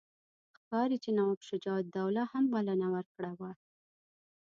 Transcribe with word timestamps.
ښکاري 0.59 0.97
چې 1.03 1.09
نواب 1.17 1.39
شجاع 1.49 1.77
الدوله 1.83 2.23
هم 2.31 2.43
بلنه 2.53 2.87
ورکړې 2.95 3.31
وه. 3.39 3.51